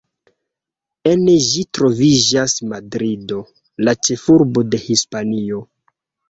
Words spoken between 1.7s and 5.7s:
troviĝas Madrido, la ĉefurbo de Hispanio.